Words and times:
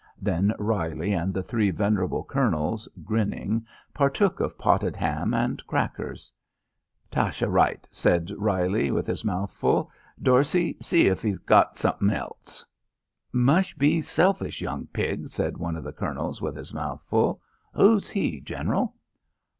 Then 0.19 0.55
Reilly 0.57 1.13
and 1.13 1.31
the 1.31 1.43
three 1.43 1.69
venerable 1.69 2.23
Colonels, 2.23 2.89
grinning, 3.03 3.67
partook 3.93 4.39
of 4.39 4.57
potted 4.57 4.95
ham 4.95 5.31
and 5.31 5.63
crackers. 5.67 6.33
"Tashe 7.11 7.43
a' 7.43 7.47
right," 7.47 7.87
said 7.91 8.31
Reilly, 8.35 8.89
with 8.89 9.05
his 9.05 9.23
mouth 9.23 9.51
full. 9.51 9.91
"Dorsey, 10.19 10.75
see 10.81 11.05
if 11.05 11.23
'e 11.23 11.37
got 11.45 11.77
some'n 11.77 12.09
else." 12.09 12.65
"Mush 13.31 13.75
be 13.75 14.01
selfish 14.01 14.59
young 14.59 14.87
pig," 14.87 15.27
said 15.27 15.59
one 15.59 15.75
of 15.75 15.83
the 15.83 15.93
Colonels, 15.93 16.41
with 16.41 16.55
his 16.55 16.73
mouth 16.73 17.03
full. 17.03 17.39
"Who's 17.73 18.09
he, 18.09 18.39
General?" 18.41 18.95